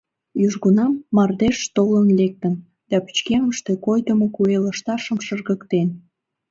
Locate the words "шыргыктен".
5.25-5.89